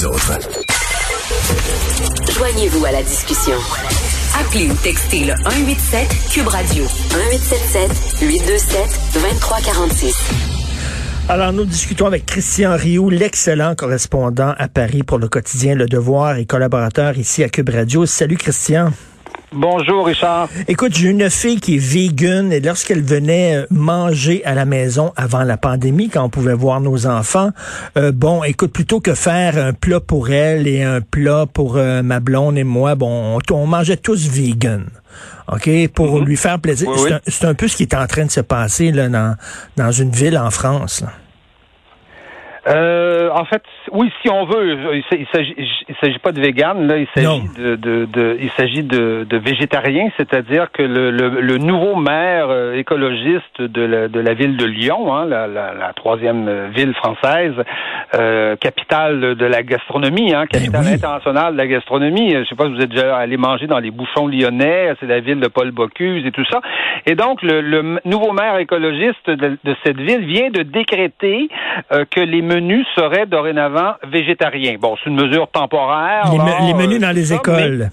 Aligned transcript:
les 0.00 0.06
autres. 0.06 0.38
Joignez-vous 2.32 2.84
à 2.84 2.92
la 2.92 3.02
discussion. 3.02 3.54
Appelez 4.38 4.70
ou 4.70 4.74
textez 4.82 5.20
le 5.20 5.34
187 5.36 6.08
Cube 6.32 6.48
Radio 6.48 6.84
1877 6.84 8.20
827 8.22 9.00
2346. 9.14 10.14
Alors, 11.28 11.52
nous 11.52 11.64
discutons 11.64 12.06
avec 12.06 12.26
Christian 12.26 12.76
Rioux, 12.76 13.10
l'excellent 13.10 13.74
correspondant 13.74 14.54
à 14.58 14.68
Paris 14.68 15.02
pour 15.02 15.18
le 15.18 15.28
quotidien 15.28 15.74
Le 15.74 15.86
Devoir 15.86 16.36
et 16.36 16.46
collaborateur 16.46 17.18
ici 17.18 17.44
à 17.44 17.48
Cube 17.48 17.68
Radio. 17.68 18.06
Salut 18.06 18.36
Christian. 18.36 18.92
Bonjour 19.52 20.06
Richard. 20.06 20.48
Écoute, 20.68 20.94
j'ai 20.94 21.08
une 21.08 21.28
fille 21.28 21.58
qui 21.58 21.74
est 21.74 21.78
vegan 21.78 22.52
et 22.52 22.60
lorsqu'elle 22.60 23.02
venait 23.02 23.56
euh, 23.56 23.66
manger 23.70 24.44
à 24.44 24.54
la 24.54 24.64
maison 24.64 25.12
avant 25.16 25.42
la 25.42 25.56
pandémie, 25.56 26.08
quand 26.08 26.22
on 26.22 26.28
pouvait 26.28 26.54
voir 26.54 26.80
nos 26.80 27.08
enfants, 27.08 27.50
euh, 27.96 28.12
bon, 28.12 28.44
écoute, 28.44 28.72
plutôt 28.72 29.00
que 29.00 29.14
faire 29.14 29.58
un 29.58 29.72
plat 29.72 29.98
pour 29.98 30.30
elle 30.30 30.68
et 30.68 30.84
un 30.84 31.00
plat 31.00 31.46
pour 31.52 31.76
euh, 31.76 32.02
ma 32.02 32.20
blonde 32.20 32.58
et 32.58 32.64
moi, 32.64 32.94
bon, 32.94 33.40
on, 33.50 33.66
mangeait 33.66 33.96
tous 33.96 34.28
vegan. 34.28 34.86
OK, 35.48 35.68
pour 35.94 36.20
mhm. 36.20 36.26
lui 36.26 36.36
faire 36.36 36.60
plaisir. 36.60 36.88
c'est, 37.26 37.44
un, 37.44 37.54
peu 37.54 37.66
ce 37.66 37.76
qui 37.76 37.82
est 37.82 37.94
en 37.94 38.06
train 38.06 38.26
de 38.26 38.30
se 38.30 38.40
passer 38.40 38.92
là, 38.92 39.08
dans, 39.08 39.34
dans 39.76 39.90
une 39.90 40.10
ville 40.10 40.38
en 40.38 40.52
France. 40.52 41.02
Euh, 42.66 43.30
en 43.32 43.44
fait, 43.44 43.62
oui, 43.92 44.12
si 44.20 44.28
on 44.28 44.44
veut, 44.44 44.76
il 45.12 45.26
s'agit, 45.32 45.54
il 45.56 45.94
s'agit 46.00 46.18
pas 46.18 46.32
de 46.32 46.40
vegan, 46.40 46.86
là, 46.86 46.98
il 46.98 47.06
s'agit 47.14 47.48
de, 47.58 47.76
de, 47.76 48.04
de, 48.04 48.36
il 48.40 48.50
s'agit 48.50 48.82
de, 48.82 49.26
de 49.28 49.36
végétarien, 49.38 50.10
c'est-à-dire 50.18 50.70
que 50.70 50.82
le, 50.82 51.10
le, 51.10 51.40
le, 51.40 51.58
nouveau 51.58 51.96
maire 51.96 52.48
euh, 52.50 52.74
écologiste 52.74 53.60
de 53.62 53.82
la, 53.82 54.08
de 54.08 54.20
la 54.20 54.34
ville 54.34 54.56
de 54.56 54.66
Lyon, 54.66 55.14
hein, 55.14 55.24
la, 55.24 55.46
la, 55.46 55.72
la, 55.72 55.92
troisième 55.94 56.68
ville 56.74 56.94
française, 56.94 57.54
euh, 58.14 58.56
capitale 58.56 59.34
de 59.36 59.46
la 59.46 59.62
gastronomie, 59.62 60.34
hein, 60.34 60.44
ben 60.52 60.58
capitale 60.58 60.86
internationale 60.86 61.52
de 61.54 61.58
la 61.58 61.66
gastronomie. 61.66 62.32
Je 62.34 62.44
sais 62.44 62.54
pas 62.54 62.66
si 62.66 62.72
vous 62.74 62.80
êtes 62.80 62.90
déjà 62.90 63.16
allé 63.16 63.36
manger 63.38 63.66
dans 63.68 63.78
les 63.78 63.90
bouchons 63.90 64.26
lyonnais, 64.26 64.94
c'est 65.00 65.06
la 65.06 65.20
ville 65.20 65.40
de 65.40 65.48
Paul 65.48 65.70
Bocuse 65.70 66.26
et 66.26 66.30
tout 66.30 66.44
ça. 66.50 66.60
Et 67.06 67.14
donc, 67.14 67.42
le, 67.42 67.60
le 67.60 68.00
nouveau 68.04 68.32
maire 68.32 68.58
écologiste 68.58 69.30
de, 69.30 69.56
de, 69.64 69.76
cette 69.84 69.98
ville 69.98 70.24
vient 70.26 70.50
de 70.50 70.62
décréter 70.62 71.48
euh, 71.92 72.04
que 72.10 72.20
les 72.20 72.42
menus 72.50 72.86
seraient 72.96 73.26
dorénavant 73.26 73.94
végétariens. 74.10 74.76
Bon, 74.80 74.96
c'est 75.02 75.10
une 75.10 75.20
mesure 75.20 75.48
temporaire. 75.50 76.30
Les, 76.32 76.74
menus 76.74 77.00
dans 77.00 77.14
les 77.14 77.32
écoles. 77.32 77.90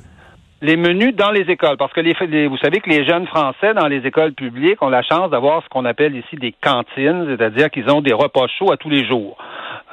Les 0.61 0.75
menus 0.75 1.16
dans 1.16 1.31
les 1.31 1.41
écoles, 1.41 1.77
parce 1.77 1.94
que 1.94 2.02
les, 2.02 2.47
vous 2.47 2.58
savez 2.58 2.80
que 2.80 2.89
les 2.89 3.05
jeunes 3.05 3.27
Français 3.27 3.73
dans 3.73 3.88
les 3.88 4.05
écoles 4.05 4.33
publiques 4.33 4.81
ont 4.81 4.89
la 4.89 5.03
chance 5.03 5.30
d'avoir 5.30 5.64
ce 5.64 5.69
qu'on 5.69 5.86
appelle 5.86 6.16
ici 6.16 6.36
des 6.36 6.53
cantines, 6.61 7.25
c'est-à-dire 7.27 7.69
qu'ils 7.69 7.89
ont 7.89 8.02
des 8.02 8.14
repas 8.14 8.47
chauds 8.58 8.72
à 8.72 8.77
tous 8.77 8.89
les 8.89 9.05
jours. 9.05 9.38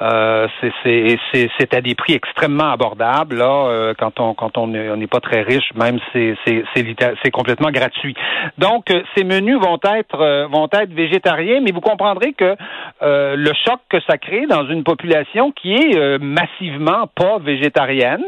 Euh, 0.01 0.47
c'est 0.91 1.73
à 1.73 1.79
des 1.79 1.95
prix 1.95 2.13
extrêmement 2.13 2.69
abordables 2.69 3.37
là 3.37 3.67
euh, 3.67 3.93
quand 3.97 4.19
on 4.19 4.33
quand 4.33 4.57
on 4.57 4.67
n'est 4.67 5.07
pas 5.07 5.21
très 5.21 5.41
riche 5.41 5.73
même 5.73 5.99
c'est 6.11 6.35
c'est 6.43 7.31
complètement 7.31 7.71
gratuit 7.71 8.13
donc 8.57 8.91
euh, 8.91 9.03
ces 9.15 9.23
menus 9.23 9.57
vont 9.57 9.79
être 9.85 10.19
euh, 10.19 10.47
vont 10.47 10.67
être 10.73 10.91
végétariens 10.91 11.61
mais 11.61 11.71
vous 11.71 11.79
comprendrez 11.79 12.33
que 12.33 12.57
le 13.01 13.51
choc 13.65 13.79
que 13.89 14.01
ça 14.01 14.17
crée 14.17 14.47
dans 14.47 14.67
une 14.67 14.83
population 14.83 15.53
qui 15.53 15.73
est 15.73 16.17
massivement 16.19 17.07
pas 17.15 17.37
végétarienne 17.39 18.23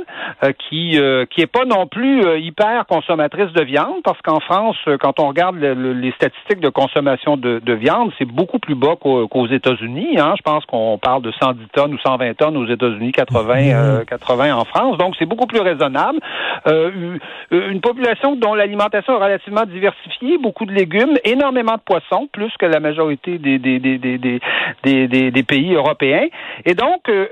qui 0.69 0.97
qui 1.31 1.41
est 1.41 1.51
pas 1.51 1.66
non 1.66 1.88
plus 1.88 2.22
hyper 2.36 2.86
consommatrice 2.88 3.52
de 3.53 3.64
viande 3.64 4.02
parce 4.03 4.22
qu'en 4.22 4.39
France 4.39 4.78
quand 5.00 5.20
on 5.20 5.28
regarde 5.28 5.58
les 5.58 6.11
statistiques 6.11 6.59
de 6.59 6.69
consommation 6.69 7.38
de, 7.38 7.59
de 7.59 7.73
viande 7.73 8.11
c'est 8.17 8.25
beaucoup 8.25 8.59
plus 8.59 8.75
bas 8.75 8.95
qu'aux 9.00 9.47
États-Unis 9.47 10.19
hein. 10.19 10.34
je 10.38 10.42
pense 10.42 10.66
qu'on 10.66 10.97
parle 10.97 11.22
de 11.22 11.31
110 11.31 11.67
tonnes 11.73 11.94
ou 11.94 11.97
120 11.97 12.34
tonnes 12.36 12.58
aux 12.58 12.67
États-Unis, 12.67 13.11
80, 13.11 14.06
80 14.06 14.44
mhm. 14.44 14.50
euh, 14.50 14.56
en 14.56 14.66
France. 14.66 14.97
Donc, 14.97 15.16
c'est 15.17 15.25
beaucoup 15.25 15.47
plus 15.47 15.59
raisonnable. 15.59 16.19
Euh, 16.67 17.17
une 17.52 17.81
population 17.81 18.36
dont 18.36 18.53
l'alimentation 18.53 19.14
est 19.14 19.23
relativement 19.23 19.66
diversifiée, 19.66 20.38
beaucoup 20.38 20.66
de 20.66 20.73
légumes, 20.73 21.17
énormément 21.23 21.75
de 21.75 21.81
poissons, 21.81 22.28
plus 22.31 22.51
que 22.59 22.66
la 22.66 22.80
majorité 22.80 23.38
des, 23.38 23.59
des, 23.59 23.80
des, 23.80 24.40
des, 24.84 25.31
des, 25.31 25.44
pays 25.44 25.74
européens. 25.74 26.28
Et 26.66 26.74
donc, 26.74 27.09
euh, 27.09 27.28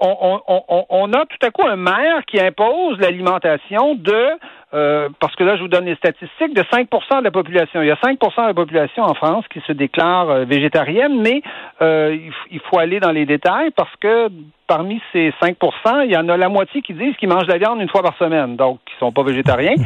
on, 0.00 0.40
on, 0.48 0.84
on, 0.88 1.12
a 1.12 1.24
tout 1.26 1.46
à 1.46 1.50
coup 1.50 1.66
un 1.66 1.76
maire 1.76 2.24
qui 2.26 2.40
impose 2.40 2.98
l'alimentation 2.98 3.94
de 3.94 4.26
euh, 4.72 5.08
parce 5.18 5.34
que 5.34 5.44
là, 5.44 5.56
je 5.56 5.62
vous 5.62 5.68
donne 5.68 5.86
les 5.86 5.96
statistiques, 5.96 6.54
de 6.54 6.62
5% 6.62 7.18
de 7.18 7.24
la 7.24 7.30
population. 7.30 7.82
Il 7.82 7.88
y 7.88 7.90
a 7.90 7.96
5% 7.96 8.42
de 8.42 8.46
la 8.46 8.54
population 8.54 9.02
en 9.02 9.14
France 9.14 9.44
qui 9.52 9.60
se 9.66 9.72
déclare 9.72 10.30
euh, 10.30 10.44
végétarienne, 10.44 11.20
mais 11.20 11.42
euh, 11.82 12.16
il 12.50 12.60
faut 12.60 12.78
aller 12.78 13.00
dans 13.00 13.10
les 13.10 13.26
détails 13.26 13.70
parce 13.72 13.94
que 13.96 14.28
parmi 14.70 15.02
ces 15.12 15.32
5% 15.42 16.04
il 16.04 16.12
y 16.12 16.16
en 16.16 16.28
a 16.28 16.36
la 16.36 16.48
moitié 16.48 16.80
qui 16.80 16.94
disent 16.94 17.16
qu'ils 17.16 17.28
mangent 17.28 17.48
de 17.48 17.52
la 17.52 17.58
viande 17.58 17.80
une 17.80 17.88
fois 17.88 18.02
par 18.02 18.16
semaine, 18.18 18.54
donc 18.54 18.78
qui 18.86 18.94
sont 19.00 19.10
pas 19.10 19.24
végétariens. 19.24 19.74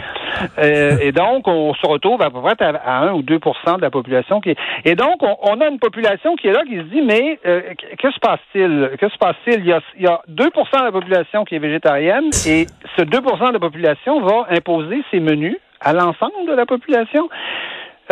Euh, 0.59 0.99
et 1.01 1.13
donc, 1.13 1.47
on 1.47 1.73
se 1.75 1.87
retrouve 1.87 2.21
à 2.21 2.29
peu 2.29 2.41
près 2.41 2.57
à, 2.61 3.03
1 3.05 3.13
ou 3.13 3.23
2% 3.23 3.77
de 3.77 3.83
la 3.83 3.91
population 3.91 4.41
qui 4.41 4.51
est... 4.51 4.57
Et 4.85 4.97
donc, 4.97 5.23
on, 5.23 5.61
a 5.61 5.69
une 5.69 5.79
population 5.79 6.35
qui 6.35 6.49
est 6.49 6.53
là, 6.53 6.63
qui 6.67 6.77
se 6.77 6.83
dit, 6.83 7.03
mais 7.03 7.39
euh, 7.47 7.61
que 7.97 8.11
se 8.11 8.19
passe-t-il? 8.19 8.91
Que 8.99 9.09
se 9.09 9.17
passe-t-il? 9.17 9.61
Il 9.61 9.67
y, 9.67 9.73
a, 9.73 9.81
il 9.97 10.03
y 10.03 10.09
a 10.09 10.21
2% 10.29 10.81
de 10.81 10.85
la 10.85 10.91
population 10.91 11.45
qui 11.45 11.55
est 11.55 11.61
végétarienne 11.61 12.31
et 12.49 12.67
ce 12.97 13.03
2% 13.03 13.49
de 13.49 13.53
la 13.53 13.61
population 13.61 14.21
va 14.23 14.47
imposer 14.51 15.05
ses 15.13 15.21
menus 15.21 15.57
à 15.81 15.93
l'ensemble 15.93 16.47
de 16.49 16.55
la 16.55 16.67
population. 16.67 17.29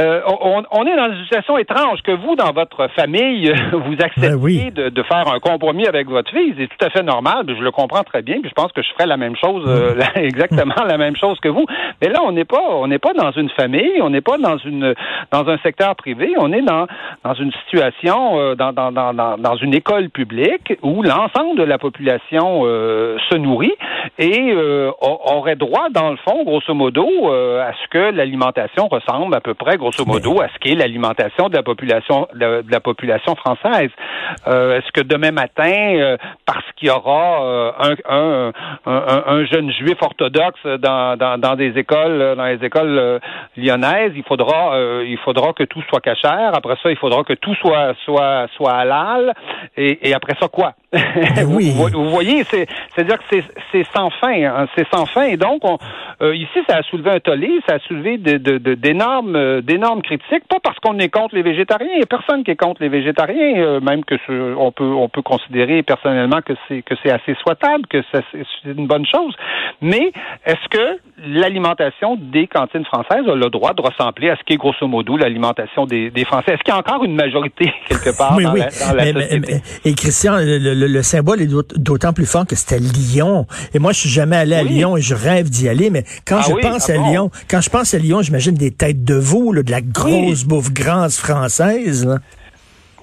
Euh, 0.00 0.22
on, 0.70 0.86
est 0.86 0.97
dans 0.97 1.12
une 1.12 1.22
situation 1.25 1.58
étrange 1.58 2.00
que 2.03 2.12
vous, 2.12 2.34
dans 2.34 2.53
votre 2.53 2.88
famille, 2.97 3.53
vous 3.72 3.94
acceptiez 4.00 4.70
ben 4.70 4.88
de, 4.88 5.03
faire 5.03 5.28
un 5.28 5.38
compromis 5.38 5.86
avec 5.86 6.08
votre 6.08 6.30
fille. 6.30 6.54
C'est 6.56 6.69
tout 6.69 6.84
à 6.84 6.88
fait 6.88 7.03
normal. 7.03 7.44
Je 7.47 7.62
le 7.62 7.70
comprends 7.70 8.02
très 8.02 8.22
bien. 8.22 8.41
Puis 8.41 8.48
je 8.48 8.54
pense 8.54 8.72
que 8.72 8.82
je 8.82 8.91
ferais 8.92 9.06
la 9.06 9.19
même 9.19 9.36
chose, 9.36 9.64
euh, 9.66 10.00
exactement 10.14 10.82
la 10.86 10.97
même 10.97 11.16
chose 11.16 11.38
que 11.41 11.48
vous. 11.48 11.66
Mais 12.00 12.08
là, 12.08 12.20
on 12.25 12.32
n'est 12.32 12.47
pas, 12.47 12.62
on 12.70 12.86
n'est 12.86 12.98
pas 12.98 13.12
dans 13.12 13.32
une 13.32 13.50
famille. 13.50 14.00
On 14.00 14.08
n'est 14.08 14.22
pas 14.22 14.38
dans 14.38 14.56
une, 14.58 14.94
dans 15.31 15.47
un 15.48 15.58
secteur 15.58 15.94
privé. 15.94 16.32
On 16.38 16.52
est 16.52 16.62
dans, 16.62 16.86
dans 17.22 17.34
une 17.34 17.52
situation, 17.64 18.38
euh, 18.38 18.54
dans, 18.54 18.72
dans, 18.72 18.92
dans, 18.92 19.12
dans 19.12 19.56
une 19.56 19.75
école 19.75 20.08
publique 20.08 20.72
où 20.82 21.02
l'ensemble 21.02 21.58
de 21.58 21.64
la 21.64 21.76
population 21.76 22.62
se 22.62 23.36
nourrit 23.36 23.75
et 24.19 24.54
aurait 25.00 25.56
droit, 25.56 25.88
dans 25.91 26.10
le 26.10 26.16
fond, 26.16 26.44
grosso 26.44 26.72
modo, 26.75 27.06
à 27.31 27.72
ce 27.72 27.88
que 27.91 28.10
l'alimentation 28.14 28.88
ressemble 28.88 29.34
à 29.34 29.41
peu 29.41 29.54
près 29.54 29.76
grosso 29.82 30.04
modo, 30.06 30.41
à 30.41 30.48
ce 30.48 30.59
qu'est 30.60 30.75
l'alimentation 30.75 31.48
de 31.48 31.56
la 31.56 31.62
population 31.62 32.28
de, 32.34 32.65
la 32.70 32.81
population 32.81 33.34
française. 33.34 33.91
Euh, 34.47 34.78
est-ce 34.78 34.91
que 34.93 35.00
demain 35.00 35.32
matin, 35.32 35.94
euh, 35.97 36.16
parce 36.47 36.65
qu'il 36.76 36.88
y 36.88 36.91
aura 36.91 37.44
euh, 37.44 37.72
un, 38.09 38.53
un, 38.87 39.22
un, 39.26 39.44
jeune 39.47 39.70
juif 39.72 39.97
orthodoxe 40.00 40.65
dans, 40.78 41.16
dans, 41.16 41.38
dans, 41.38 41.56
des 41.56 41.76
écoles, 41.76 42.34
dans 42.37 42.47
les 42.47 42.65
écoles 42.65 43.20
lyonnaises, 43.56 44.12
il 44.15 44.25
faudra 44.25 44.78
il 45.04 45.19
faudra 45.19 45.53
que 45.53 45.65
tout 45.65 45.82
soit 45.88 46.00
cachère. 46.00 46.53
Après 46.54 46.76
ça, 46.82 46.91
il 46.91 46.97
faudra 46.97 47.25
que 47.25 47.34
tout 47.34 47.54
soit 47.56 47.94
soit 48.04 48.47
soit 48.56 48.72
halal. 48.72 49.34
Et, 49.76 50.09
et 50.09 50.14
après 50.14 50.34
ça, 50.41 50.49
quoi? 50.49 50.75
Oui. 51.47 51.72
vous, 51.75 52.10
voyez, 52.10 52.44
c'est 52.44 52.66
c'est-à-dire 52.94 53.19
que 53.19 53.37
c'est 53.72 53.87
sans 53.94 54.10
fin, 54.10 54.43
hein, 54.44 54.66
c'est 54.76 54.87
sans 54.94 55.06
fin. 55.06 55.25
Et 55.25 55.37
donc, 55.37 55.62
on, 55.64 55.78
ici, 56.32 56.59
ça 56.69 56.76
a 56.76 56.82
soulevé 56.82 57.10
un 57.10 57.20
tollé, 57.20 57.60
ça 57.66 57.76
a 57.76 57.78
soulevé 57.81 58.19
d'énormes 58.19 59.32
de, 59.32 59.60
de, 59.60 59.72
d'énormes 59.72 60.03
critiques, 60.03 60.47
pas 60.49 60.60
parce 60.62 60.78
qu'on 60.81 60.99
est 60.99 61.09
contre 61.09 61.34
les 61.34 61.43
végétariens, 61.43 61.93
il 61.93 61.99
n'y 61.99 62.03
a 62.03 62.06
personne 62.06 62.44
qui 62.44 62.50
est 62.50 62.56
contre 62.56 62.83
les 62.83 62.91
végétariens, 62.91 63.56
euh, 63.56 63.81
même 63.81 64.05
que 64.05 64.16
on 64.56 64.71
peut 64.71 64.84
on 64.84 65.09
peut 65.09 65.22
considérer 65.22 65.83
personnellement 65.83 66.41
que 66.43 66.53
c'est 66.69 66.83
que 66.83 66.94
c'est 67.03 67.10
assez 67.10 67.34
souhaitable, 67.43 67.87
que 67.87 68.03
c'est 68.12 68.22
une 68.65 68.87
bonne 68.87 69.06
chose. 69.06 69.34
Mais 69.81 70.12
est-ce 70.44 70.69
que 70.69 70.99
l'alimentation 71.27 72.16
des 72.21 72.47
cantines 72.47 72.84
françaises 72.84 73.27
a 73.27 73.34
le 73.34 73.49
droit 73.49 73.72
de 73.75 73.81
ressembler 73.81 74.31
à 74.31 74.37
ce 74.37 74.43
qui 74.44 74.55
est 74.55 74.56
grosso 74.56 74.87
modo 74.87 75.16
l'alimentation 75.16 75.87
des, 75.87 76.11
des, 76.11 76.25
Français? 76.25 76.53
Est-ce 76.53 76.62
qu'il 76.62 76.75
y 76.75 76.77
a 76.77 76.78
encore 76.78 77.05
une 77.05 77.15
majorité 77.15 77.72
quelque 77.88 78.16
part 78.16 78.37
dans, 78.38 78.53
La, 78.53 78.71
société? 78.71 79.62
Et 79.84 79.94
Christian, 79.94 80.37
le, 80.38 81.03
symbole 81.03 81.43
est 81.43 81.50
d'autant 81.77 82.12
plus 82.12 82.27
fort 82.27 82.47
que 82.47 82.56
c'était 82.56 82.78
Lyon. 82.78 83.47
Et 83.75 83.78
moi, 83.78 83.93
je 83.93 84.00
suis 84.00 84.08
jamais 84.08 84.37
allé 84.37 84.55
à 84.55 84.62
Lyon 84.62 84.96
et 84.96 85.00
je 85.00 85.14
rêve 85.14 85.49
d'y 85.49 85.69
aller, 85.69 85.91
mais 85.91 86.05
quand 86.26 86.41
ah 86.41 86.46
je 86.49 86.55
pense 86.55 86.91
ah 86.91 86.93
à 86.93 87.11
Lyon, 87.11 87.31
quand 87.50 87.61
je 87.61 87.70
pense 87.70 87.94
à 87.94 87.99
Lyon, 87.99 88.23
j'imagine 88.23 88.55
des 88.55 88.70
têtes 88.70 89.05
de 89.05 89.14
veau, 89.14 89.52
de 89.62 89.70
la 89.70 89.81
grosse 89.81 90.44
bouffe 90.44 90.73
grasse 90.73 91.19
française. 91.19 92.19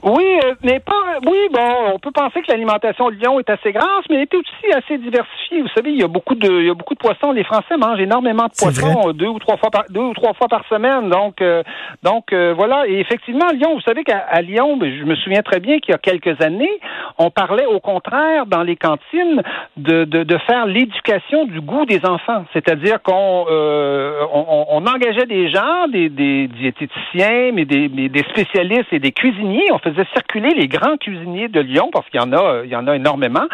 Oui, 0.03 0.39
euh, 0.45 0.55
mais 0.63 0.79
pas. 0.79 0.93
Oui, 1.25 1.37
bon, 1.51 1.93
on 1.93 1.99
peut 1.99 2.11
penser 2.11 2.41
que 2.41 2.51
l'alimentation 2.51 3.09
de 3.09 3.15
Lyon 3.15 3.39
est 3.39 3.49
assez 3.49 3.71
grasse, 3.71 4.05
mais 4.09 4.15
elle 4.15 4.21
est 4.21 4.33
aussi 4.33 4.71
assez 4.73 4.97
diversifiée. 4.97 5.61
Vous 5.61 5.67
savez, 5.75 5.91
il 5.91 5.99
y 5.99 6.03
a 6.03 6.07
beaucoup 6.07 6.35
de, 6.35 6.49
il 6.49 6.67
y 6.67 6.69
a 6.69 6.73
beaucoup 6.73 6.93
de 6.93 6.99
poissons. 6.99 7.31
Les 7.31 7.43
Français 7.43 7.75
mangent 7.77 7.99
énormément 7.99 8.45
de 8.45 8.53
poissons 8.57 9.11
deux 9.11 9.27
ou 9.27 9.39
trois 9.39 9.57
fois 9.57 9.69
par 9.71 9.83
deux 9.89 10.01
ou 10.01 10.13
trois 10.13 10.33
fois 10.33 10.47
par 10.47 10.65
semaine. 10.69 11.09
Donc, 11.09 11.41
euh, 11.41 11.63
donc 12.03 12.31
euh, 12.31 12.53
voilà. 12.55 12.87
Et 12.87 12.99
effectivement, 12.99 13.47
Lyon, 13.53 13.75
vous 13.75 13.81
savez 13.81 14.03
qu'à 14.03 14.41
Lyon, 14.41 14.77
ben, 14.77 14.93
je 14.97 15.03
me 15.03 15.15
souviens 15.15 15.41
très 15.41 15.59
bien 15.59 15.79
qu'il 15.79 15.91
y 15.91 15.95
a 15.95 15.97
quelques 15.97 16.41
années, 16.41 16.79
on 17.17 17.29
parlait 17.29 17.65
au 17.65 17.79
contraire 17.79 18.45
dans 18.45 18.63
les 18.63 18.77
cantines 18.77 19.41
de 19.75 20.05
de, 20.05 20.23
de 20.23 20.37
faire 20.47 20.65
l'éducation 20.65 21.45
du 21.45 21.59
goût 21.59 21.85
des 21.85 22.05
enfants, 22.05 22.45
c'est-à-dire 22.53 23.01
qu'on 23.01 23.45
on, 23.49 24.65
on, 24.69 24.85
engageait 24.85 25.25
des 25.25 25.49
gens, 25.49 25.87
des, 25.89 26.09
des 26.09 26.47
diététiciens, 26.47 27.51
mais 27.53 27.65
des, 27.65 27.89
mais 27.89 28.07
des 28.07 28.23
spécialistes 28.29 28.91
et 28.93 28.99
des 28.99 29.11
cuisiniers. 29.11 29.71
On 29.71 29.79
faisait 29.91 30.07
circuler 30.13 30.53
les 30.55 30.67
grands 30.67 30.97
cuisiniers 30.97 31.47
de 31.47 31.59
Lyon, 31.59 31.89
parce 31.91 32.07
qu'il 32.09 32.19
y 32.19 32.23
en 32.23 32.33
a, 32.33 32.61
il 32.63 32.69
y 32.69 32.75
en 32.75 32.87
a 32.87 32.95
énormément, 32.95 33.47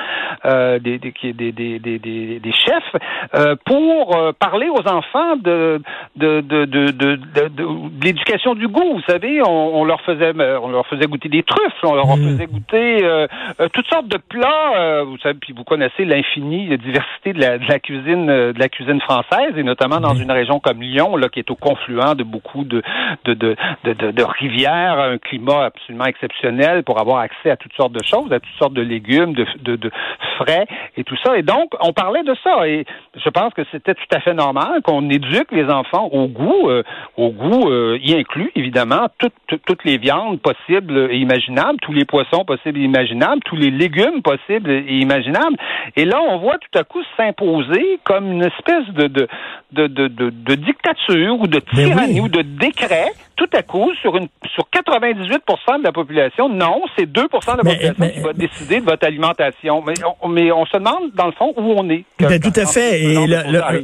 euh, 0.45 0.80
des, 0.80 1.00
des, 1.00 1.12
des, 1.33 1.51
des, 1.51 1.80
des, 1.80 2.00
des, 2.39 2.53
chefs, 2.53 3.01
euh, 3.33 3.56
pour 3.65 4.15
euh, 4.15 4.31
parler 4.38 4.68
aux 4.69 4.88
enfants 4.88 5.36
de 5.38 5.81
de, 6.15 6.42
de, 6.42 6.65
de, 6.65 6.92
de, 6.92 7.15
de, 7.15 7.68
l'éducation 8.03 8.56
du 8.56 8.68
goût. 8.68 8.94
Vous 8.94 9.03
savez, 9.07 9.42
on, 9.42 9.81
on, 9.81 9.86
leur 9.86 10.01
faisait 10.01 10.33
on 10.62 10.69
leur 10.69 10.86
faisait 10.88 11.07
goûter 11.07 11.30
des 11.30 11.44
truffes, 11.44 11.74
on 11.83 11.95
leur 11.95 12.15
mm. 12.18 12.24
faisait 12.24 12.47
goûter 12.47 13.25
toutes 13.74 13.88
sortes 13.88 14.07
de 14.07 14.18
plats. 14.18 15.03
vous 15.03 15.18
savez, 15.19 15.38
puis 15.39 15.53
vous 15.53 15.63
connaissez 15.63 16.06
l'infinie 16.06 16.77
diversité 16.77 17.33
de 17.33 17.41
la, 17.41 17.57
de 17.57 17.65
la 17.68 17.80
cuisine 17.80 18.27
de 18.27 18.59
la 18.59 18.69
cuisine 18.69 19.01
française, 19.01 19.53
et 19.57 19.63
notamment 19.63 20.00
dans 20.00 20.13
mm. 20.13 20.21
une 20.21 20.31
région 20.31 20.59
comme 20.59 20.81
Lyon, 20.81 21.15
là, 21.15 21.30
qui 21.30 21.39
est 21.39 21.50
au 21.50 21.56
confluent 21.56 22.15
de 22.15 22.24
beaucoup 22.24 22.63
de 22.63 22.83
de, 23.25 23.33
de, 23.33 23.56
de, 23.83 24.12
de 24.12 24.24
rivières, 24.24 25.00
un 25.00 25.18
climat 25.18 25.65
absolument 25.65 26.06
exceptionnel 26.06 26.83
pour 26.83 27.00
avoir 27.00 27.19
accès 27.19 27.50
à 27.50 27.57
toutes 27.57 27.74
sortes 27.74 27.94
de 27.94 28.03
choses, 28.03 28.31
à 28.31 28.39
toutes 28.39 28.57
sortes 28.59 28.74
de 28.74 28.81
légumes, 28.81 29.33
de, 29.33 29.45
de, 29.62 29.75
de 29.75 29.91
frais 30.38 30.66
et 30.98 31.04
tout 31.04 31.18
ça. 31.24 31.38
Et 31.38 31.42
donc, 31.42 31.74
on 31.82 31.94
parlait 31.94 32.24
de 32.24 32.36
ça. 32.44 32.68
Et 32.68 32.86
je 33.16 33.30
pense 33.30 33.54
que 33.54 33.62
c'était 33.72 33.94
tout 33.94 34.16
à 34.16 34.20
fait 34.20 34.34
normal 34.34 34.82
qu'on 34.84 35.10
éduque 35.10 35.52
les 35.52 35.66
enfants 35.66 36.10
au 36.12 36.28
goût, 36.28 36.70
euh, 36.70 36.84
au 37.18 37.30
goût 37.30 37.70
euh, 37.70 37.98
y 38.02 38.16
inclut 38.16 38.52
évidemment 38.56 39.08
toutes, 39.18 39.62
toutes 39.66 39.84
les 39.84 39.98
viandes 39.98 40.40
possibles 40.42 41.10
et 41.12 41.18
imaginables, 41.18 41.80
tous 41.82 41.94
les 41.94 42.06
poissons 42.06 42.46
possibles 42.46 42.80
et 42.80 42.84
imaginables, 42.84 43.42
tous 43.46 43.56
les 43.56 43.72
légumes 43.72 44.22
possibles 44.22 44.72
et 44.72 45.00
imaginables. 45.00 45.58
Et 45.96 46.06
là, 46.06 46.22
on 46.22 46.38
voit 46.40 46.58
tout 46.58 46.80
à 46.80 46.84
coup 46.84 47.02
s'imposer 47.18 48.00
comme 48.04 48.32
une 48.32 48.44
espèce 48.44 48.88
de, 48.94 49.08
de, 49.08 49.28
de, 49.72 49.88
de, 49.88 50.08
de, 50.08 50.56
dictature 50.56 51.40
ou 51.40 51.48
de 51.48 51.60
ben 51.60 51.86
tyrannie 51.90 52.22
ou 52.22 52.30
de 52.30 52.42
décret 52.42 53.12
tout 53.36 53.50
à 53.54 53.64
coup, 53.64 53.92
sur 54.02 54.16
une 54.16 54.28
sur 54.54 54.68
98% 54.74 55.80
de 55.80 55.84
la 55.84 55.92
population, 55.92 56.48
non, 56.48 56.82
c'est 56.98 57.06
2% 57.06 57.14
de 57.14 57.18
la 57.18 57.64
population 57.64 58.10
qui 58.10 58.20
va 58.22 58.34
décider 58.34 58.80
de 58.80 58.86
votre 58.86 59.06
alimentation. 59.06 59.84
Mais 59.86 59.94
on, 60.22 60.28
mais 60.30 60.52
on 60.52 60.66
se 60.66 60.78
demande, 60.78 61.12
dans 61.14 61.26
le 61.26 61.32
fond, 61.34 61.54
où 61.58 61.74
on 61.76 61.90
est. 61.90 62.06
Ben, 62.20 62.40
tout 62.40 62.54
à 62.56 62.66
fait. 62.66 63.02
Et 63.02 63.16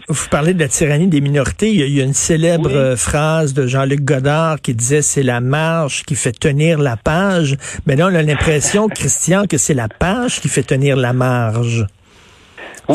vous 0.07 0.27
parlez 0.29 0.53
de 0.53 0.59
la 0.59 0.67
tyrannie 0.67 1.07
des 1.07 1.21
minorités. 1.21 1.69
Il 1.69 1.89
y 1.89 2.01
a, 2.01 2.03
une 2.03 2.13
célèbre 2.13 2.95
phrase 2.95 3.53
de 3.53 3.67
Jean-Luc 3.67 4.01
Godard 4.01 4.61
qui 4.61 4.73
disait 4.73 5.01
c'est 5.01 5.23
la 5.23 5.41
marge 5.41 6.03
qui 6.03 6.15
fait 6.15 6.31
tenir 6.31 6.79
la 6.79 6.97
page. 6.97 7.57
Mais 7.85 7.95
là, 7.95 8.07
on 8.11 8.15
a 8.15 8.21
l'impression, 8.21 8.87
Christian, 8.93 9.45
que 9.47 9.57
c'est 9.57 9.73
la 9.73 9.87
page 9.89 10.39
qui 10.39 10.47
fait 10.47 10.63
tenir 10.63 10.95
la 10.95 11.13
marge. 11.13 11.85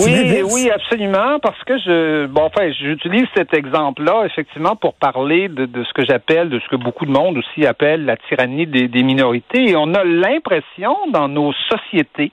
Oui, 0.05 0.43
oui, 0.53 0.71
absolument, 0.71 1.39
parce 1.41 1.63
que 1.65 1.79
je, 1.79 2.27
bon, 2.27 2.43
enfin, 2.43 2.71
j'utilise 2.79 3.27
cet 3.35 3.55
exemple-là 3.55 4.25
effectivement 4.27 4.77
pour 4.77 4.95
parler 4.95 5.49
de, 5.49 5.67
de 5.67 5.85
ce 5.85 5.93
que 5.93 6.05
j'appelle, 6.05 6.49
de 6.49 6.61
ce 6.61 6.69
que 6.69 6.77
beaucoup 6.77 7.07
de 7.07 7.11
monde 7.11 7.39
aussi 7.39 7.67
appelle 7.67 8.05
la 8.05 8.17
tyrannie 8.17 8.67
des, 8.67 8.89
des 8.89 9.03
minorités. 9.03 9.71
Et 9.71 9.77
on 9.77 9.95
a 9.95 10.05
l'impression 10.05 10.97
dans 11.11 11.29
nos 11.29 11.53
sociétés 11.71 12.31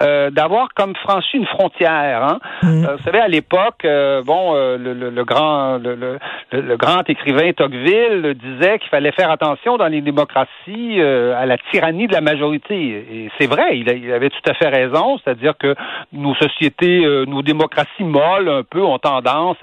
euh, 0.00 0.30
d'avoir 0.30 0.68
comme 0.74 0.94
franchi 0.96 1.36
une 1.36 1.46
frontière. 1.46 2.24
Hein? 2.24 2.38
Mm. 2.62 2.84
Euh, 2.84 2.96
vous 2.96 3.02
savez, 3.04 3.20
à 3.20 3.28
l'époque, 3.28 3.84
euh, 3.84 4.22
bon, 4.22 4.54
le, 4.54 4.94
le, 4.94 5.10
le, 5.10 5.24
grand, 5.24 5.78
le, 5.78 6.18
le, 6.52 6.76
grand 6.76 7.08
écrivain 7.08 7.52
Tocqueville 7.52 8.34
disait 8.34 8.78
qu'il 8.78 8.88
fallait 8.90 9.12
faire 9.12 9.30
attention 9.30 9.76
dans 9.76 9.88
les 9.88 10.00
démocraties 10.00 11.00
à 11.00 11.46
la 11.46 11.56
tyrannie 11.70 12.06
de 12.06 12.12
la 12.12 12.20
majorité. 12.20 12.74
Et 12.74 13.30
c'est 13.38 13.46
vrai, 13.46 13.78
il, 13.78 13.88
il 13.88 14.12
avait 14.12 14.30
tout 14.30 14.50
à 14.50 14.54
fait 14.54 14.68
raison, 14.68 15.18
c'est-à-dire 15.18 15.54
que 15.58 15.74
nos 16.12 16.34
sociétés 16.34 17.01
euh, 17.04 17.24
nos 17.26 17.42
démocraties 17.42 18.04
molles 18.04 18.48
un 18.48 18.62
peu 18.62 18.82
ont 18.82 18.98
tendance 18.98 19.56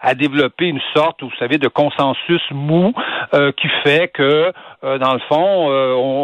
à, 0.00 0.14
développer 0.14 0.66
une 0.66 0.80
sorte, 0.94 1.22
vous 1.22 1.34
savez, 1.38 1.58
de 1.58 1.68
consensus 1.68 2.42
mou 2.50 2.92
euh, 3.34 3.52
qui 3.52 3.68
fait 3.82 4.08
que, 4.08 4.52
euh, 4.84 4.98
dans 4.98 5.12
le 5.12 5.20
fond, 5.20 5.70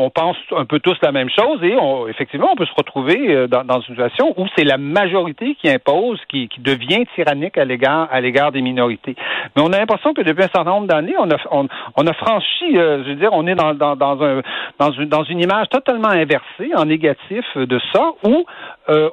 on, 0.04 0.10
pense 0.10 0.36
un 0.56 0.64
peu 0.64 0.80
tous 0.80 0.96
la 1.02 1.12
même 1.12 1.30
chose 1.30 1.62
et 1.62 1.76
on, 1.76 2.08
effectivement, 2.08 2.50
on 2.52 2.56
peut 2.56 2.66
se 2.66 2.74
retrouver 2.76 3.46
dans, 3.48 3.80
une 3.80 3.82
situation 3.82 4.34
où 4.36 4.46
c'est 4.56 4.64
la 4.64 4.76
majorité 4.78 5.56
qui 5.60 5.68
impose, 5.68 6.20
qui, 6.28 6.48
devient 6.58 7.04
tyrannique 7.14 7.56
à 7.56 7.64
l'égard 7.64 8.52
des 8.52 8.60
minorités. 8.60 9.16
Mais 9.56 9.62
on 9.62 9.72
a 9.72 9.78
l'impression 9.78 10.12
que 10.14 10.22
depuis 10.22 10.44
un 10.44 10.48
certain 10.48 10.70
nombre 10.70 10.86
d'années, 10.86 11.14
on 11.18 11.30
a 11.30 11.36
on, 11.50 12.12
franchi, 12.12 12.74
je 12.74 13.08
veux 13.08 13.14
dire, 13.14 13.30
on 13.32 13.46
est 13.46 13.54
dans 13.54 13.72
une 14.90 15.08
dans 15.08 15.24
une 15.24 15.40
image 15.40 15.68
totalement 15.68 16.08
inversée, 16.08 16.72
en 16.76 16.84
négatif 16.84 17.44
de 17.56 17.80
ça, 17.92 18.12
où 18.24 18.44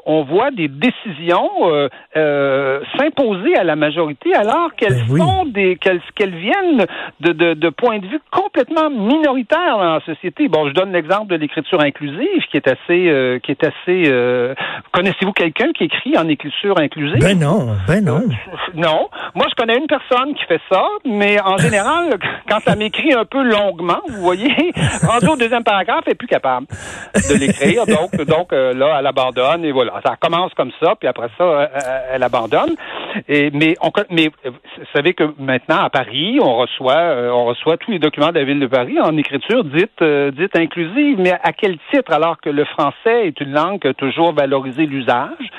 on 0.06 0.24
voit 0.24 0.52
des 0.52 0.68
décisions 0.68 1.50
euh, 1.66 1.90
euh, 2.16 2.80
s'imposer 2.98 3.56
à 3.56 3.64
la 3.64 3.76
majorité 3.76 4.34
alors 4.34 4.74
qu'elles 4.76 5.04
ben 5.08 5.18
sont 5.18 5.46
des 5.46 5.78
qu'elles 5.78 6.36
viennent 6.36 6.86
de, 7.20 7.32
de, 7.32 7.54
de, 7.54 7.70
points 7.70 8.00
de 8.00 8.08
vue 8.08 8.20
complètement 8.32 8.90
minoritaires 8.90 9.78
dans 9.78 9.96
la 9.96 10.02
société. 10.06 10.48
Bon, 10.48 10.68
je 10.68 10.74
donne 10.74 10.92
l'exemple 10.92 11.28
de 11.28 11.36
l'écriture 11.36 11.82
inclusive 11.82 12.44
qui 12.50 12.58
est 12.58 12.68
assez 12.68 13.08
euh, 13.10 13.40
qui 13.40 13.52
est 13.52 13.64
assez 13.64 14.56
connaissez-vous 14.92 15.34
quelqu'un 15.34 15.72
qui 15.74 15.86
écrit 15.86 16.18
en 16.18 16.28
écriture 16.28 16.80
inclusive? 16.80 17.20
Ben 17.20 17.38
non, 17.38 17.68
ben 17.88 18.04
non. 18.04 18.24
non, 18.76 19.10
moi 19.36 19.46
je 19.50 19.56
connais 19.56 19.78
une 19.78 19.88
personne 19.88 20.34
qui 20.36 20.44
fait 20.46 20.62
ça, 20.72 20.84
mais 21.06 21.40
en 21.42 21.58
général 21.58 22.18
quand 22.50 22.60
elle 22.66 22.78
m'écrit 22.78 23.14
un 23.14 23.26
peu 23.26 23.44
longuement, 23.44 24.02
vous 24.08 24.22
voyez, 24.22 24.54
rendu 25.08 25.28
au 25.28 25.36
deuxième 25.36 25.64
paragraphe, 25.64 26.04
elle 26.06 26.14
est 26.14 26.16
plus 26.16 26.28
capable 26.28 26.68
de 27.16 27.38
l'écrire. 27.38 27.86
Donc 27.86 28.16
donc 28.26 28.52
là 28.52 28.98
elle 29.00 29.08
abandonne 29.08 29.57
et 29.64 29.72
voilà, 29.72 30.02
ça 30.06 30.16
commence 30.20 30.54
comme 30.54 30.72
ça 30.82 30.96
puis 30.96 31.08
après 31.08 31.30
ça, 31.38 31.44
euh, 31.44 31.66
euh, 31.66 32.00
elle, 32.14 32.24
abandonne. 32.24 32.76
Et, 33.28 33.52
mais, 33.52 33.76
mais 34.10 34.30
vous 34.46 34.86
savez 34.94 35.14
que 35.14 35.24
maintenant, 35.40 35.78
à 35.78 35.90
Paris, 35.90 36.40
on 36.42 36.56
reçoit, 36.56 36.98
euh, 36.98 37.30
on 37.32 37.46
reçoit 37.46 37.78
tous 37.78 37.92
les 37.92 38.00
documents 38.00 38.30
de 38.30 38.40
la 38.40 38.44
ville 38.44 38.60
de 38.60 38.68
Paris 38.68 39.00
en 39.00 39.16
écriture 39.18 39.64
dite, 39.64 40.04
dite 40.04 40.56
inclusive. 40.56 41.20
Mais 41.20 41.34
à 41.44 41.54
quel 41.54 41.78
titre, 41.92 42.12
alors 42.12 42.40
que 42.40 42.50
le 42.50 42.66
français 42.66 43.28
est 43.28 43.40
une 43.42 43.54
langue 43.54 43.82
qui 43.82 43.88
a 43.88 43.94
toujours 43.94 44.34
valorisé 44.34 44.86
l'usage? 44.86 45.52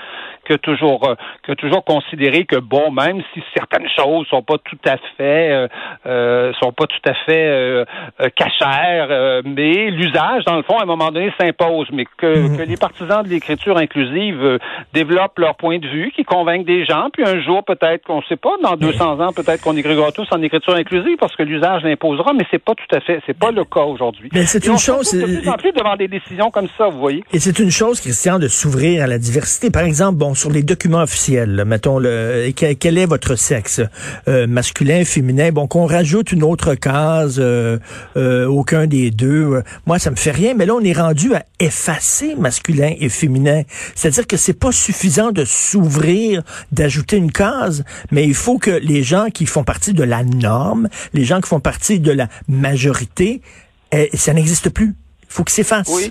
Que 0.49 0.55
toujours 0.55 1.09
euh, 1.09 1.15
que 1.43 1.53
toujours 1.53 1.85
considérer 1.85 2.45
que 2.45 2.57
bon, 2.57 2.91
même 2.91 3.23
si 3.33 3.43
certaines 3.55 3.89
choses 3.97 4.27
sont 4.29 4.43
pas 4.43 4.59
tout 4.59 4.79
à 4.87 4.97
fait 5.17 5.51
euh, 5.51 5.69
euh 6.07 6.53
sont 6.61 6.73
pas 6.73 6.87
tout 6.87 7.09
à 7.09 7.15
fait 7.27 7.85
cachères, 8.37 9.43
mais 9.45 9.91
l'usage, 9.91 10.45
dans 10.45 10.57
le 10.57 10.63
fond, 10.63 10.79
à 10.79 10.83
un 10.83 10.87
moment 10.87 11.11
donné, 11.11 11.33
s'impose. 11.39 11.89
Mais 11.93 12.05
que, 12.17 12.39
mhm. 12.39 12.57
que, 12.57 12.63
les 12.63 12.77
partisans 12.77 13.23
de 13.23 13.29
l'écriture 13.29 13.77
inclusive 13.77 14.59
développent 14.95 15.39
leur 15.39 15.57
point 15.57 15.79
de 15.79 15.87
vue, 15.87 16.11
qui 16.15 16.25
convainquent 16.25 16.65
des 16.65 16.85
gens, 16.85 17.09
puis 17.13 17.25
un 17.25 17.41
jour, 17.43 17.65
peut-être 17.65 18.05
qu'on 18.05 18.19
ne 18.19 18.23
sait 18.29 18.37
pas, 18.37 18.55
dans 18.63 18.77
200 18.77 19.21
ans, 19.21 19.33
peut-être 19.33 19.63
qu'on 19.63 19.77
écrira 19.77 20.11
tous 20.13 20.27
en 20.31 20.43
écriture 20.43 20.75
inclusive 20.75 21.17
parce 21.19 21.35
que 21.37 21.43
l'usage 21.43 21.83
l'imposera, 21.83 22.33
mais 22.33 22.45
c'est 22.51 22.63
pas 22.63 22.75
tout 22.75 22.97
à 22.97 23.01
fait, 23.01 23.21
c'est 23.27 23.39
pas 23.39 23.51
le 23.51 23.65
cas 23.65 23.83
aujourd'hui. 23.83 24.31
Mais 24.33 24.47
c'est 24.47 24.67
une 24.67 24.79
chose. 24.79 25.13
De 25.13 25.25
plus 25.25 25.49
en 25.49 25.55
plus 25.55 25.73
devant 25.73 25.97
des 25.97 26.09
décisions 26.09 26.51
comme 26.51 26.69
ça, 26.77 26.89
vous 26.89 26.99
voyez. 26.99 27.23
Et 27.33 27.39
c'est 27.39 27.59
une 27.59 27.71
chose, 27.71 28.01
Christian, 28.01 28.39
de 28.39 28.49
s'ouvrir 28.49 29.05
à 29.05 29.07
la 29.07 29.19
diversité. 29.19 29.71
Par 29.71 29.83
exemple, 29.83 30.19
bon, 30.19 30.35
sur 30.39 30.51
les 30.51 30.63
documents 30.63 31.03
officiels, 31.03 31.65
mettons, 31.67 31.99
le, 31.99 32.53
quel, 32.55 32.97
est 32.97 33.07
votre 33.07 33.35
sexe, 33.35 33.81
euh, 34.29 34.47
masculin, 34.47 35.05
féminin, 35.05 35.51
bon, 35.51 35.67
qu'on 35.67 35.85
rajoute 35.85 36.31
une 36.31 36.45
autre 36.45 36.75
case, 36.75 37.39
euh, 37.41 37.79
euh, 38.17 38.47
aucun 38.47 38.87
des 38.87 39.11
deux, 39.11 39.63
moi, 39.85 39.99
ça 39.99 40.11
me 40.11 40.17
fait 40.17 40.31
rien, 40.31 40.55
mais 40.57 40.65
là, 40.65 40.75
on 40.75 40.81
est 40.81 40.93
rendu 40.93 41.35
à 41.35 41.45
effacer 41.59 42.37
masculin 42.37 42.93
et 43.01 43.09
féminin. 43.09 43.63
C'est-à-dire 43.97 44.27
que 44.27 44.37
c'est 44.37 44.59
pas 44.59 44.71
suffisant 44.71 45.33
de 45.33 45.45
s'ouvrir, 45.45 46.43
d'ajouter 46.71 47.17
une 47.17 47.33
case, 47.33 47.85
mais 48.13 48.25
il 48.25 48.35
faut 48.35 48.59
que 48.59 48.71
les 48.71 49.03
gens 49.03 49.31
qui 49.35 49.45
font 49.45 49.65
partie 49.65 49.93
de 49.93 50.05
la 50.05 50.23
norme, 50.23 50.89
les 51.15 51.25
gens 51.25 51.41
qui 51.41 51.49
font 51.49 51.61
partie 51.61 51.99
de 51.99 52.13
la 52.13 52.29
majorité, 52.47 53.43
eh, 53.91 54.09
ça 54.15 54.33
n'existe 54.33 54.71
plus. 54.71 54.95
Il 55.23 55.33
faut 55.35 55.43
que 55.43 55.51
s'efface. 55.51 55.89
Oui. 55.89 56.11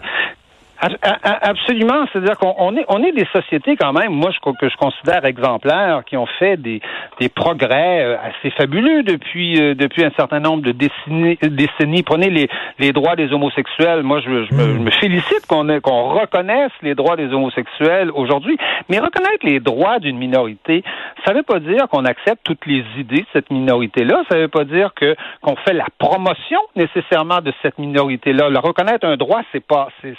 Absolument, 0.79 2.05
c'est-à-dire 2.11 2.37
qu'on 2.37 2.75
est 2.75 2.85
on 2.87 3.03
est 3.03 3.11
des 3.11 3.25
sociétés 3.33 3.75
quand 3.75 3.93
même, 3.93 4.11
moi 4.11 4.29
je 4.31 4.39
que 4.39 4.69
je 4.69 4.77
considère 4.77 5.25
exemplaires, 5.25 6.03
qui 6.05 6.17
ont 6.17 6.27
fait 6.39 6.57
des 6.57 6.81
des 7.19 7.29
progrès 7.29 8.03
euh, 8.03 8.17
assez 8.21 8.51
fabuleux 8.51 9.01
depuis 9.03 9.59
euh, 9.59 9.73
depuis 9.73 10.05
un 10.05 10.11
certain 10.11 10.39
nombre 10.39 10.63
de 10.63 10.71
décennies. 10.71 11.37
décennies. 11.41 12.03
Prenez 12.03 12.29
les 12.29 12.47
les 12.77 12.93
droits 12.93 13.15
des 13.15 13.33
homosexuels. 13.33 14.03
Moi, 14.03 14.19
je, 14.21 14.45
je, 14.45 14.53
me, 14.53 14.79
mm. 14.79 14.91
félicite 14.91 15.47
qu'on 15.47 15.79
qu'on 15.81 16.09
reconnaisse 16.09 16.71
les 16.83 16.93
droits 16.93 17.15
des 17.15 17.33
homosexuels 17.33 18.11
aujourd'hui, 18.13 18.57
mais 18.89 18.99
reconnaître 18.99 19.43
les 19.43 19.59
droits 19.59 19.99
d'une 19.99 20.17
minorité, 20.17 20.83
ça 21.25 21.33
veut 21.33 21.43
pas 21.43 21.59
dire 21.59 21.87
qu'on 21.89 22.05
accepte 22.05 22.43
toutes 22.43 22.65
les 22.67 22.83
idées 22.97 23.21
de 23.21 23.27
cette 23.33 23.49
minorité-là. 23.49 24.23
Ça 24.29 24.37
veut 24.37 24.47
pas 24.47 24.63
dire 24.63 24.93
que 24.93 25.15
qu'on 25.41 25.55
fait 25.55 25.73
la 25.73 25.87
promotion 25.97 26.59
nécessairement 26.75 27.41
de 27.41 27.51
cette 27.63 27.79
minorité-là. 27.79 28.49
Le 28.49 28.59
reconnaître 28.59 29.07
un 29.07 29.17
droit, 29.17 29.41
c'est 29.51 29.65
pas 29.65 29.89
c'est 30.01 30.15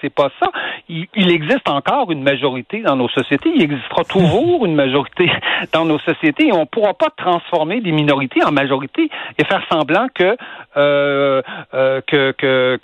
c'est 0.00 0.10
pas 0.10 0.30
ça. 0.40 0.50
Il, 0.88 1.30
existe 1.30 1.68
encore 1.68 2.10
une 2.10 2.22
majorité 2.22 2.80
dans 2.82 2.96
nos 2.96 3.08
sociétés. 3.08 3.50
Il 3.54 3.62
existera 3.62 4.04
toujours 4.04 4.64
une 4.64 4.74
majorité 4.74 5.30
dans 5.72 5.84
nos 5.84 5.98
sociétés 6.00 6.48
et 6.48 6.52
on 6.52 6.60
ne 6.60 6.64
pourra 6.64 6.94
pas 6.94 7.10
transformer 7.16 7.80
des 7.80 7.92
minorités 7.92 8.44
en 8.44 8.52
majorité 8.52 9.10
et 9.38 9.44
faire 9.44 9.62
semblant 9.70 10.06
que 10.14 10.36
euh, 10.76 11.42
euh, 11.74 12.00
que 12.06 12.76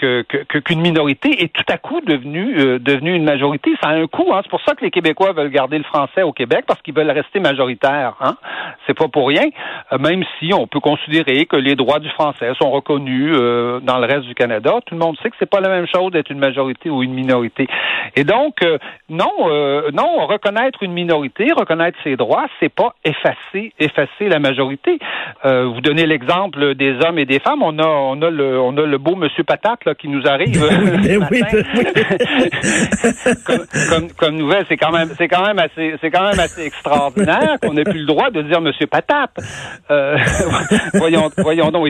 qu'une 0.60 0.80
minorité 0.80 1.42
est 1.42 1.52
tout 1.52 1.64
à 1.68 1.78
coup 1.78 2.00
devenue 2.00 2.58
euh, 2.58 2.78
devenue 2.78 3.14
une 3.14 3.24
majorité. 3.24 3.70
Ça 3.82 3.90
a 3.90 3.94
un 3.94 4.06
coût. 4.06 4.32
Hein. 4.32 4.40
C'est 4.42 4.50
pour 4.50 4.62
ça 4.62 4.74
que 4.74 4.84
les 4.84 4.90
Québécois 4.90 5.32
veulent 5.32 5.50
garder 5.50 5.78
le 5.78 5.84
français 5.84 6.22
au 6.22 6.32
Québec 6.32 6.64
parce 6.66 6.80
qu'ils 6.82 6.94
veulent 6.94 7.10
rester 7.10 7.40
majoritaire. 7.40 8.14
Hein? 8.20 8.36
C'est 8.86 8.96
pas 8.96 9.08
pour 9.08 9.28
rien, 9.28 9.48
euh, 9.92 9.98
même 9.98 10.24
si 10.38 10.52
on 10.52 10.66
peut 10.66 10.80
considérer 10.80 11.46
que 11.46 11.56
les 11.56 11.74
droits 11.74 11.98
du 11.98 12.08
français 12.10 12.52
sont 12.60 12.70
reconnus 12.70 13.32
euh, 13.34 13.80
dans 13.80 13.98
le 13.98 14.06
reste 14.06 14.26
du 14.26 14.34
Canada. 14.34 14.78
Tout 14.86 14.94
le 14.94 15.00
monde 15.00 15.16
sait 15.22 15.30
que 15.30 15.36
c'est 15.38 15.50
pas 15.50 15.60
la 15.60 15.68
même 15.68 15.86
chose 15.86 16.12
d'être 16.12 16.30
une 16.30 16.38
majorité 16.38 16.71
ou 16.86 17.02
une 17.02 17.14
minorité. 17.14 17.66
Et 18.16 18.24
donc, 18.24 18.56
non, 19.08 19.32
non, 19.92 20.26
reconnaître 20.26 20.82
une 20.82 20.92
minorité, 20.92 21.48
reconnaître 21.56 21.96
ses 22.04 22.16
droits, 22.16 22.46
c'est 22.60 22.68
pas 22.68 22.94
effacer, 23.04 23.72
effacer 23.78 24.28
la 24.28 24.38
majorité. 24.38 24.98
vous 25.44 25.80
donnez 25.80 26.06
l'exemple 26.06 26.74
des 26.74 26.96
hommes 27.04 27.18
et 27.18 27.24
des 27.24 27.38
femmes. 27.38 27.62
On 27.62 27.78
a, 27.78 27.86
on 27.86 28.20
a 28.22 28.30
le, 28.30 28.60
on 28.60 28.76
a 28.76 28.82
le 28.82 28.98
beau 28.98 29.16
Monsieur 29.16 29.44
Patate 29.44 29.84
là, 29.84 29.94
qui 29.94 30.08
nous 30.08 30.26
arrive. 30.26 30.62
oui, 31.30 31.42
comme, 33.88 34.12
comme, 34.12 34.36
nouvelle, 34.36 34.64
c'est 34.68 34.76
quand 34.76 34.92
même, 34.92 35.10
c'est 35.16 35.28
quand 35.28 35.46
même 35.46 35.58
assez, 35.58 35.94
c'est 36.00 36.10
quand 36.10 36.28
même 36.28 36.40
assez 36.40 36.62
extraordinaire 36.62 37.56
qu'on 37.60 37.76
ait 37.76 37.84
plus 37.84 38.00
le 38.00 38.06
droit 38.06 38.30
de 38.30 38.42
dire 38.42 38.60
Monsieur 38.60 38.86
Patate. 38.86 39.36
Euh, 39.90 40.16
voyons, 40.94 41.30
voyons 41.38 41.70
donc. 41.70 41.88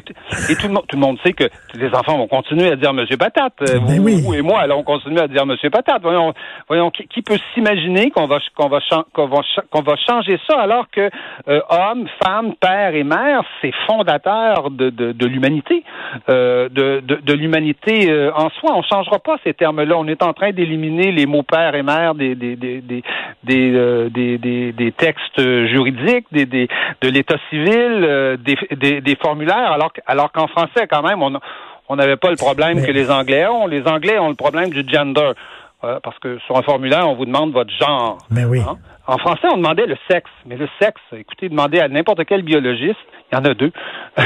Et, 0.48 0.56
tout 0.56 0.68
le 0.68 0.74
monde, 0.74 0.84
tout 0.88 0.96
le 0.96 1.00
monde 1.00 1.18
sait 1.24 1.32
que 1.32 1.44
les 1.74 1.88
enfants 1.94 2.18
vont 2.18 2.28
continuer 2.28 2.70
à 2.70 2.76
dire 2.76 2.92
Monsieur 2.92 3.16
Patate. 3.16 3.54
Euh, 3.62 3.78
vous, 3.78 4.34
et 4.34 4.42
moi, 4.42 4.60
on 4.76 4.82
continue 4.82 5.18
à 5.18 5.28
dire 5.28 5.46
Monsieur 5.46 5.70
Patate. 5.70 6.02
Voyons, 6.02 6.32
voyons, 6.68 6.90
qui, 6.90 7.22
peut 7.22 7.38
s'imaginer 7.54 8.10
qu'on 8.10 8.26
va, 8.26 8.38
qu'on 8.56 8.68
va, 8.68 8.80
qu'on 9.12 9.26
va, 9.26 9.40
qu'on 9.70 9.82
va 9.82 9.96
changer 9.96 10.38
ça 10.48 10.60
alors 10.60 10.90
que 10.90 11.10
euh, 11.48 11.60
hommes, 11.68 12.06
femmes, 12.24 12.54
père 12.60 12.94
et 12.94 13.04
mère, 13.04 13.42
c'est 13.60 13.72
fondateur 13.86 14.70
de, 14.70 14.90
de, 14.90 15.12
de 15.12 15.26
l'humanité, 15.26 15.84
euh, 16.28 16.68
de, 16.68 17.00
de, 17.00 17.16
de 17.16 17.32
l'humanité 17.32 18.30
en 18.34 18.50
soi. 18.50 18.72
On 18.74 18.82
changera 18.82 19.18
pas 19.18 19.36
ces 19.44 19.54
termes-là. 19.54 19.96
On 19.96 20.06
est 20.06 20.22
en 20.22 20.32
train 20.32 20.50
d'éliminer 20.50 21.12
les 21.12 21.26
mots 21.26 21.42
père 21.42 21.74
et 21.74 21.82
mère 21.82 22.14
des 22.14 22.34
des 22.34 22.56
des 22.56 22.80
des 22.80 23.02
des, 23.44 23.72
euh, 23.74 24.08
des, 24.08 24.38
des, 24.38 24.72
des, 24.72 24.92
textes 24.92 25.40
juridiques, 25.40 26.26
des, 26.32 26.46
des 26.46 26.68
de 27.00 27.08
l'état 27.08 27.36
civil, 27.50 27.72
euh, 28.04 28.36
des, 28.36 29.00
des, 29.00 29.16
formulaires, 29.16 29.72
alors 29.72 29.92
alors 30.06 30.30
qu'en 30.32 30.46
français 30.46 30.86
quand 30.88 31.02
même 31.02 31.22
on 31.22 31.38
on 31.92 31.96
n'avait 31.96 32.16
pas 32.16 32.30
le 32.30 32.36
problème 32.36 32.82
que 32.82 32.90
les 32.90 33.10
Anglais 33.10 33.46
ont. 33.46 33.66
Les 33.66 33.86
Anglais 33.86 34.18
ont 34.18 34.30
le 34.30 34.34
problème 34.34 34.70
du 34.70 34.82
gender. 34.88 35.32
Euh, 35.84 35.98
parce 36.02 36.16
que 36.20 36.38
sur 36.46 36.56
un 36.56 36.62
formulaire, 36.62 37.08
on 37.08 37.16
vous 37.16 37.24
demande 37.24 37.52
votre 37.52 37.72
genre. 37.76 38.18
Mais 38.30 38.44
oui. 38.44 38.60
Hein? 38.60 38.78
En 39.06 39.18
français, 39.18 39.48
on 39.52 39.56
demandait 39.56 39.86
le 39.86 39.96
sexe. 40.08 40.30
Mais 40.46 40.56
le 40.56 40.68
sexe, 40.80 41.00
écoutez, 41.12 41.48
demandez 41.48 41.80
à 41.80 41.88
n'importe 41.88 42.24
quel 42.24 42.42
biologiste, 42.42 43.00
il 43.32 43.34
y 43.34 43.38
en 43.38 43.44
a 43.44 43.54
deux. 43.54 43.72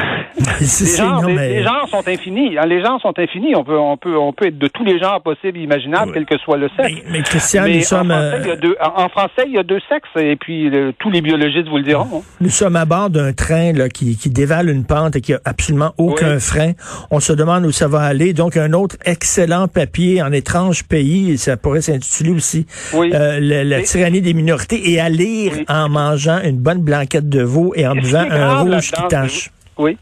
les, 0.61 0.97
genres, 0.97 1.25
les, 1.25 1.63
genres, 1.63 1.89
sont 1.89 2.07
infinis. 2.07 2.59
Hein, 2.59 2.67
les 2.67 2.83
genres 2.83 3.01
sont 3.01 3.19
infinis. 3.19 3.55
On 3.57 3.65
peut, 3.65 3.79
on 3.79 3.97
peut, 3.97 4.19
on 4.19 4.35
peut 4.35 4.49
être 4.49 4.59
de 4.59 4.69
tous 4.69 4.85
les 4.85 4.99
genres 4.99 5.23
possibles 5.23 5.57
et 5.59 5.63
imaginables, 5.63 6.13
quel 6.13 6.27
que 6.27 6.37
soit 6.39 6.59
le 6.59 6.69
sexe. 6.77 7.01
Mais, 7.09 7.23
Christian, 7.23 7.67
nous 7.69 7.81
sommes. 7.81 8.11
En 8.11 8.19
français, 8.19 8.43
il 8.43 8.49
y 8.49 8.51
a 8.51 8.57
deux, 8.57 8.77
en, 8.81 9.09
français, 9.09 9.45
il 9.47 9.53
y 9.53 9.59
a 9.59 9.63
deux 9.63 9.81
sexes 9.89 10.09
et 10.17 10.37
puis 10.37 10.71
tous 10.99 11.11
les 11.11 11.23
biologistes 11.23 11.69
vous 11.69 11.79
le 11.79 11.85
diront. 11.85 12.09
Hein. 12.13 12.23
Nous 12.41 12.51
sommes 12.51 12.77
à 12.77 12.85
bord 12.85 13.09
d'un 13.09 13.33
train 13.33 13.73
là, 13.73 13.89
qui, 13.89 14.19
qui 14.19 14.29
dévale 14.29 14.69
une 14.69 14.85
pente 14.85 15.17
et 15.17 15.21
qui 15.23 15.33
a 15.33 15.41
absolument 15.47 15.95
aucun 15.97 16.39
frein. 16.39 16.73
On 17.11 17.21
se 17.21 17.33
demande 17.33 17.65
où 17.65 17.73
ça 17.73 17.89
va 17.89 18.03
aller. 18.03 18.35
Donc, 18.35 18.57
un 18.59 18.73
autre 18.73 18.97
excellent 19.07 19.69
papier 19.69 20.21
en 20.21 20.33
étrange 20.33 20.85
pays, 20.85 21.39
ça 21.47 21.57
pourrait 21.57 21.81
s'intituler 21.81 22.31
aussi 22.31 22.67
euh, 22.95 23.39
la, 23.41 23.83
tyrannie 23.83 24.21
des 24.21 24.35
minorités 24.35 24.91
et 24.91 25.01
à 25.01 25.09
lire 25.09 25.53
en 25.69 25.89
mangeant 25.89 26.41
une 26.43 26.59
bonne 26.59 26.81
blanquette 26.81 27.29
de 27.29 27.41
veau 27.43 27.73
et 27.77 27.87
en 27.87 27.95
buvant 27.95 28.27
un 28.29 28.63
rouge 28.63 28.91
qui 28.91 29.03
tâche. 29.09 29.51
Oui. 29.79 29.97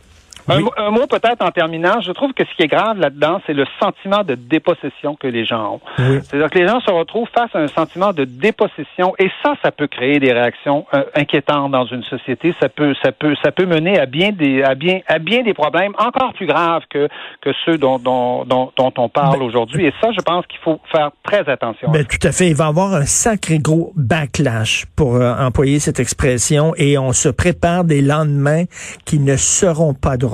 Un, 0.49 0.91
mot 0.91 1.07
peut-être 1.07 1.43
en 1.43 1.51
terminant. 1.51 2.01
Je 2.01 2.13
trouve 2.13 2.33
que 2.33 2.45
ce 2.45 2.55
qui 2.57 2.63
est 2.63 2.69
grave 2.69 2.99
là-dedans, 2.99 3.41
c'est 3.47 3.55
le 3.55 3.65
sentiment 3.81 4.23
de 4.25 4.35
dépossession 4.35 5.17
que 5.17 5.27
les 5.27 5.45
gens 5.45 5.75
ont. 5.75 5.81
C'est-à-dire 5.97 6.51
que 6.51 6.59
les 6.59 6.69
gens 6.69 6.81
se 6.81 6.91
retrouvent 6.91 7.29
face 7.35 7.55
à 7.55 7.61
un 7.61 7.69
sentiment 7.69 8.13
de 8.13 8.25
dépossession 8.25 9.15
et 9.19 9.31
ça, 9.43 9.55
ça 9.63 9.71
peut 9.71 9.87
créer 9.87 10.21
des 10.21 10.33
réactions 10.33 10.87
euh, 10.93 11.05
inquiétantes 11.15 11.71
dans 11.71 11.87
une 11.87 12.03
société. 12.05 12.55
Ça 12.61 12.69
peut, 12.69 12.95
ça 13.03 13.13
peut, 13.13 13.35
ça 13.43 13.53
peut 13.53 13.67
mener 13.67 13.99
à 13.99 14.07
bien 14.07 14.33
des, 14.33 14.63
à 14.63 14.75
bien, 14.75 15.01
à 15.07 15.19
bien 15.19 15.43
des 15.43 15.55
problèmes 15.55 15.93
encore 15.99 16.33
plus 16.35 16.47
graves 16.47 16.83
que 16.91 17.09
que 17.41 17.51
ceux 17.65 17.79
dont 17.79 17.99
dont, 17.99 18.45
dont, 18.45 18.71
on 18.97 19.09
parle 19.09 19.39
ben, 19.39 19.45
aujourd'hui. 19.45 19.87
Et 19.87 19.93
ça, 20.01 20.11
je 20.13 20.21
pense 20.21 20.47
qu'il 20.47 20.61
faut 20.61 20.81
faire 20.93 21.11
très 21.23 21.49
attention. 21.49 21.91
Ben, 21.91 22.05
tout 22.05 22.27
à 22.27 22.33
fait. 22.33 22.49
Il 22.49 22.57
va 22.57 22.67
y 22.67 22.69
avoir 22.69 22.95
un 22.95 23.07
sacré 23.07 23.59
gros 23.59 23.93
backlash 23.97 24.87
pour 24.97 25.17
euh, 25.17 25.35
employer 25.39 25.79
cette 25.79 26.01
expression 26.01 26.75
et 26.77 26.99
on 26.99 27.13
se 27.13 27.29
prépare 27.29 27.85
des 27.85 28.03
lendemains 28.03 28.65
qui 29.05 29.19
ne 29.19 29.37
seront 29.37 29.95
pas 29.95 30.17
droits 30.17 30.34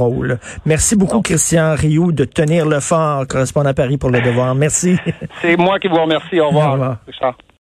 Merci 0.65 0.97
beaucoup, 0.97 1.21
Christian 1.21 1.75
Rioux, 1.75 2.13
de 2.13 2.25
tenir 2.25 2.67
le 2.67 2.81
fort, 2.81 3.27
correspondant 3.27 3.71
à 3.71 3.75
Paris 3.75 3.99
pour 3.99 4.11
le 4.11 4.21
devoir. 4.21 4.55
Merci. 4.55 4.97
C'est 5.43 5.57
moi 5.57 5.79
qui 5.79 5.89
vous 5.89 6.01
remercie. 6.01 6.41
Au 6.41 6.49
revoir. 6.49 6.71
Au 6.71 6.73
revoir. 6.73 7.35